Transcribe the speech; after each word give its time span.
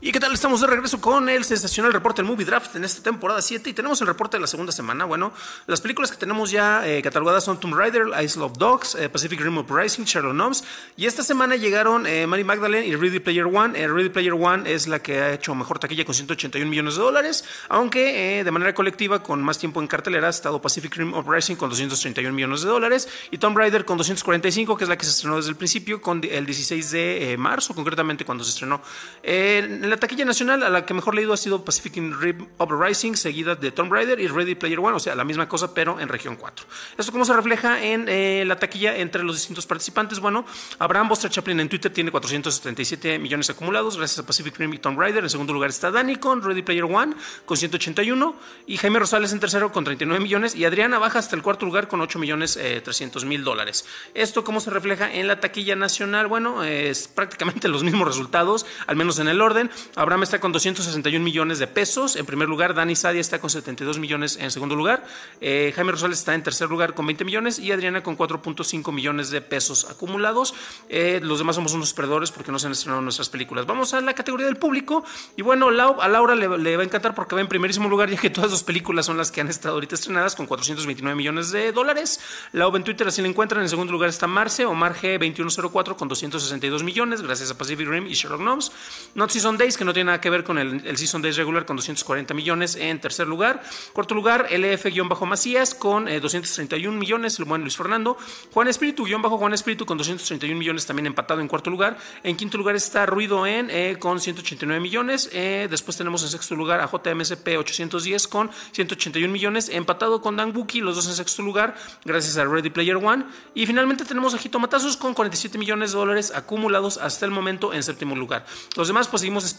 ¿Y 0.00 0.12
qué 0.12 0.20
tal? 0.20 0.32
Estamos 0.32 0.60
de 0.60 0.68
regreso 0.68 1.00
con 1.00 1.28
el 1.28 1.44
sensacional 1.44 1.92
reporte 1.92 2.22
del 2.22 2.30
Movie 2.30 2.46
Draft 2.46 2.76
en 2.76 2.84
esta 2.84 3.02
temporada 3.02 3.42
7 3.42 3.68
y 3.68 3.72
tenemos 3.72 4.00
el 4.00 4.06
reporte 4.06 4.36
de 4.36 4.40
la 4.40 4.46
segunda 4.46 4.70
semana. 4.70 5.04
Bueno, 5.06 5.32
las 5.66 5.80
películas 5.80 6.12
que 6.12 6.16
tenemos 6.16 6.52
ya 6.52 6.86
eh, 6.86 7.02
catalogadas 7.02 7.42
son 7.42 7.58
Tomb 7.58 7.74
Raider, 7.74 8.06
Isle 8.22 8.44
of 8.44 8.52
Dogs, 8.56 8.94
eh, 8.94 9.08
Pacific 9.08 9.40
Rim 9.40 9.58
Uprising, 9.58 10.04
Sherlock 10.04 10.34
Gnomes 10.34 10.62
y 10.96 11.06
esta 11.06 11.24
semana 11.24 11.56
llegaron 11.56 12.06
eh, 12.06 12.28
Mary 12.28 12.44
Magdalene 12.44 12.86
y 12.86 12.94
Ready 12.94 13.18
Player 13.18 13.46
One. 13.46 13.88
Ready 13.88 14.10
Player 14.10 14.34
One 14.34 14.72
es 14.72 14.86
la 14.86 15.00
que 15.00 15.20
ha 15.20 15.32
hecho 15.32 15.52
mejor 15.56 15.80
taquilla 15.80 16.04
con 16.04 16.14
181 16.14 16.70
millones 16.70 16.94
de 16.94 17.02
dólares, 17.02 17.44
aunque 17.68 18.44
de 18.44 18.50
manera 18.52 18.74
colectiva 18.74 19.20
con 19.20 19.42
más 19.42 19.58
tiempo 19.58 19.80
en 19.80 19.88
cartelera 19.88 20.28
ha 20.28 20.30
estado 20.30 20.62
Pacific 20.62 20.94
Rim 20.94 21.12
Uprising 21.12 21.56
con 21.56 21.70
231 21.70 22.32
millones 22.32 22.62
de 22.62 22.68
dólares 22.68 23.08
y 23.32 23.38
Tomb 23.38 23.58
Raider 23.58 23.84
con 23.84 23.98
245, 23.98 24.76
que 24.76 24.84
es 24.84 24.88
la 24.88 24.96
que 24.96 25.06
se 25.06 25.10
estrenó 25.10 25.38
desde 25.38 25.50
el 25.50 25.56
principio, 25.56 26.00
con 26.00 26.22
el 26.22 26.46
16 26.46 26.90
de 26.92 27.36
marzo, 27.36 27.74
concretamente 27.74 28.24
cuando 28.24 28.44
se 28.44 28.50
estrenó. 28.50 28.80
en 29.24 29.87
la 29.90 29.96
taquilla 29.96 30.24
nacional 30.24 30.62
a 30.62 30.70
la 30.70 30.84
que 30.84 30.94
mejor 30.94 31.14
leído 31.14 31.32
ha 31.32 31.36
sido 31.36 31.64
Pacific 31.64 31.94
Rim 31.96 32.46
Uprising, 32.58 33.16
seguida 33.16 33.54
de 33.54 33.70
Tomb 33.70 33.92
Raider 33.92 34.20
y 34.20 34.26
Ready 34.26 34.54
Player 34.54 34.78
One, 34.78 34.96
o 34.96 34.98
sea, 34.98 35.14
la 35.14 35.24
misma 35.24 35.48
cosa, 35.48 35.74
pero 35.74 36.00
en 36.00 36.08
región 36.08 36.36
4. 36.36 36.66
Esto 36.96 37.12
cómo 37.12 37.24
se 37.24 37.34
refleja 37.34 37.82
en 37.82 38.06
eh, 38.08 38.44
la 38.46 38.56
taquilla 38.56 38.96
entre 38.96 39.22
los 39.22 39.36
distintos 39.36 39.66
participantes. 39.66 40.20
Bueno, 40.20 40.44
Abraham 40.78 41.08
Buster 41.08 41.30
Chaplin 41.30 41.60
en 41.60 41.68
Twitter 41.68 41.92
tiene 41.92 42.10
477 42.10 43.18
millones 43.18 43.50
acumulados 43.50 43.96
gracias 43.96 44.18
a 44.18 44.26
Pacific 44.26 44.56
Rim 44.58 44.74
y 44.74 44.78
Tomb 44.78 44.98
Raider. 44.98 45.22
En 45.22 45.30
segundo 45.30 45.52
lugar 45.52 45.70
está 45.70 45.90
Dani 45.90 46.16
con 46.16 46.42
Ready 46.42 46.62
Player 46.62 46.84
One 46.84 47.14
con 47.44 47.56
181 47.56 48.36
y 48.66 48.76
Jaime 48.76 48.98
Rosales 48.98 49.32
en 49.32 49.40
tercero 49.40 49.72
con 49.72 49.84
39 49.84 50.22
millones 50.22 50.54
y 50.54 50.64
Adriana 50.64 50.98
baja 50.98 51.18
hasta 51.18 51.36
el 51.36 51.42
cuarto 51.42 51.66
lugar 51.66 51.88
con 51.88 52.00
8 52.00 52.18
millones 52.18 52.58
300 52.84 53.22
eh, 53.22 53.26
mil 53.26 53.44
dólares. 53.44 53.84
Esto 54.14 54.44
cómo 54.44 54.60
se 54.60 54.70
refleja 54.70 55.12
en 55.12 55.26
la 55.26 55.40
taquilla 55.40 55.76
nacional. 55.76 56.26
Bueno, 56.26 56.64
es 56.64 57.08
prácticamente 57.08 57.68
los 57.68 57.84
mismos 57.84 58.08
resultados, 58.08 58.66
al 58.86 58.96
menos 58.96 59.18
en 59.18 59.28
el 59.28 59.40
orden. 59.40 59.70
Abraham 59.94 60.22
está 60.22 60.40
con 60.40 60.52
261 60.52 61.24
millones 61.24 61.58
de 61.58 61.66
pesos. 61.66 62.16
En 62.16 62.26
primer 62.26 62.48
lugar, 62.48 62.74
Dani 62.74 62.96
Sadia 62.96 63.20
está 63.20 63.40
con 63.40 63.50
72 63.50 63.98
millones 63.98 64.36
en 64.40 64.50
segundo 64.50 64.74
lugar. 64.74 65.04
Eh, 65.40 65.72
Jaime 65.74 65.92
Rosales 65.92 66.18
está 66.18 66.34
en 66.34 66.42
tercer 66.42 66.68
lugar 66.68 66.94
con 66.94 67.06
20 67.06 67.24
millones 67.24 67.58
y 67.58 67.72
Adriana 67.72 68.02
con 68.02 68.16
4.5 68.16 68.92
millones 68.92 69.30
de 69.30 69.40
pesos 69.40 69.86
acumulados. 69.90 70.54
Eh, 70.88 71.20
los 71.22 71.38
demás 71.38 71.56
somos 71.56 71.72
unos 71.72 71.94
perdedores 71.94 72.30
porque 72.30 72.52
no 72.52 72.58
se 72.58 72.66
han 72.66 72.72
estrenado 72.72 73.02
nuestras 73.02 73.28
películas. 73.28 73.66
Vamos 73.66 73.94
a 73.94 74.00
la 74.00 74.14
categoría 74.14 74.46
del 74.46 74.56
público. 74.56 75.04
Y 75.36 75.42
bueno, 75.42 75.68
a 75.68 76.08
Laura 76.08 76.34
le, 76.34 76.76
va 76.76 76.82
a 76.82 76.84
encantar 76.84 77.14
porque 77.14 77.34
va 77.34 77.40
en 77.40 77.48
primerísimo 77.48 77.88
lugar, 77.88 78.10
ya 78.10 78.16
que 78.16 78.30
todas 78.30 78.50
las 78.50 78.64
películas 78.64 79.06
son 79.06 79.16
las 79.16 79.30
que 79.30 79.40
han 79.40 79.48
estado 79.48 79.74
ahorita 79.74 79.94
estrenadas 79.94 80.34
con 80.34 80.46
429 80.46 81.16
millones 81.16 81.50
de 81.50 81.72
dólares. 81.72 82.20
Lau 82.52 82.74
en 82.76 82.84
Twitter 82.84 83.08
así 83.08 83.22
la 83.22 83.28
encuentran. 83.28 83.62
En 83.62 83.68
segundo 83.68 83.92
lugar 83.92 84.08
está 84.08 84.26
Marce 84.26 84.64
o 84.64 84.74
Marge 84.74 85.18
2104 85.18 85.96
con 85.96 86.08
262 86.08 86.82
millones, 86.82 87.22
gracias 87.22 87.50
a 87.50 87.58
Pacific 87.58 87.88
Rim 87.88 88.06
y 88.06 88.14
Sherlock 88.14 88.40
Gnomes. 88.40 88.72
Not 89.14 89.30
Season 89.30 89.56
Que 89.76 89.84
no 89.84 89.92
tiene 89.92 90.06
nada 90.06 90.20
que 90.20 90.30
ver 90.30 90.44
con 90.44 90.58
el, 90.58 90.96
Season 90.96 91.20
Days 91.20 91.36
regular 91.36 91.66
con 91.66 91.76
240 91.76 92.32
millones 92.34 92.74
en 92.76 93.00
tercer 93.00 93.28
lugar. 93.28 93.62
Cuarto 93.92 94.14
lugar, 94.14 94.48
LF-Macías 94.50 95.74
con 95.74 96.06
231 96.06 96.96
eh, 96.96 96.98
millones, 96.98 97.38
el 97.38 97.44
buen 97.44 97.60
Luis 97.60 97.76
Fernando. 97.76 98.16
Juan 98.52 98.68
Espíritu-Juan 98.68 99.52
Espíritu 99.52 99.86
con 99.86 99.98
231 99.98 100.58
millones 100.58 100.86
también 100.86 101.06
empatado 101.06 101.40
en 101.40 101.48
cuarto 101.48 101.70
lugar. 101.70 101.98
En 102.22 102.36
quinto 102.36 102.56
lugar 102.58 102.76
está 102.76 103.06
Ruido 103.06 103.46
en 103.46 103.68
eh, 103.70 103.96
con 103.98 104.20
189 104.20 104.80
millones. 104.80 105.28
Eh, 105.32 105.68
después 105.70 105.96
tenemos 105.96 106.22
en 106.22 106.30
sexto 106.30 106.54
lugar 106.54 106.80
a 106.80 106.86
JMSP 106.90 107.58
810 107.58 108.26
con 108.28 108.50
181 108.72 109.32
millones, 109.32 109.68
empatado 109.68 110.20
con 110.20 110.36
Dan 110.36 110.52
Buki, 110.52 110.80
los 110.80 110.96
dos 110.96 111.06
en 111.08 111.14
sexto 111.14 111.42
lugar, 111.42 111.76
gracias 112.04 112.36
a 112.36 112.44
Ready 112.44 112.70
Player 112.70 112.96
One. 112.96 113.26
Y 113.54 113.66
finalmente 113.66 114.04
tenemos 114.04 114.34
a 114.34 114.38
Jitomatazos 114.38 114.96
con 114.96 115.14
47 115.14 115.58
millones 115.58 115.92
de 115.92 115.98
dólares 115.98 116.32
acumulados 116.34 116.98
hasta 116.98 117.26
el 117.26 117.30
momento 117.30 117.72
en 117.74 117.82
séptimo 117.82 118.16
lugar. 118.16 118.46
Los 118.76 118.88
demás 118.88 119.08
pues 119.08 119.20
seguimos 119.20 119.44
esperando 119.44 119.57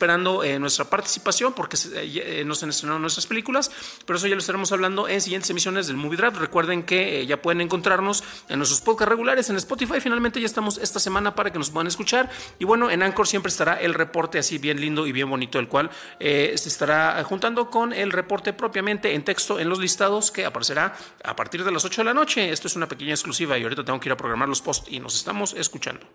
nuestra 0.59 0.85
participación 0.85 1.53
porque 1.53 1.77
eh, 1.93 2.45
se 2.53 2.65
han 2.65 2.69
estrenado 2.69 2.99
nuestras 2.99 3.27
películas, 3.27 3.71
pero 4.05 4.17
eso 4.17 4.27
ya 4.27 4.35
lo 4.35 4.39
estaremos 4.39 4.71
hablando 4.71 5.07
en 5.07 5.21
siguientes 5.21 5.49
emisiones 5.49 5.87
del 5.87 5.97
Movie 5.97 6.17
Draft. 6.17 6.37
Recuerden 6.37 6.83
que 6.83 7.21
eh, 7.21 7.25
ya 7.25 7.41
pueden 7.41 7.61
encontrarnos 7.61 8.23
en 8.47 8.59
nuestros 8.59 8.81
podcasts 8.81 9.09
regulares 9.09 9.49
en 9.49 9.55
Spotify. 9.57 9.99
Finalmente 9.99 10.39
ya 10.39 10.45
estamos 10.45 10.77
esta 10.77 10.99
semana 10.99 11.35
para 11.35 11.51
que 11.51 11.59
nos 11.59 11.69
puedan 11.69 11.87
escuchar. 11.87 12.29
Y 12.59 12.65
bueno, 12.65 12.89
en 12.89 13.03
Anchor 13.03 13.27
siempre 13.27 13.49
estará 13.49 13.75
el 13.75 13.93
reporte 13.93 14.39
así 14.39 14.57
bien 14.57 14.79
lindo 14.79 15.07
y 15.07 15.11
bien 15.11 15.29
bonito, 15.29 15.59
el 15.59 15.67
cual 15.67 15.89
eh, 16.19 16.53
se 16.55 16.69
estará 16.69 17.23
juntando 17.23 17.69
con 17.69 17.93
el 17.93 18.11
reporte 18.11 18.53
propiamente 18.53 19.13
en 19.13 19.23
texto 19.23 19.59
en 19.59 19.69
los 19.69 19.79
listados 19.79 20.31
que 20.31 20.45
aparecerá 20.45 20.95
a 21.23 21.35
partir 21.35 21.63
de 21.63 21.71
las 21.71 21.85
8 21.85 22.01
de 22.01 22.05
la 22.05 22.13
noche. 22.13 22.51
Esto 22.51 22.67
es 22.67 22.75
una 22.75 22.87
pequeña 22.87 23.11
exclusiva 23.11 23.57
y 23.57 23.63
ahorita 23.63 23.83
tengo 23.83 23.99
que 23.99 24.09
ir 24.09 24.13
a 24.13 24.17
programar 24.17 24.49
los 24.49 24.61
posts 24.61 24.91
y 24.91 24.99
nos 24.99 25.15
estamos 25.15 25.53
escuchando. 25.53 26.05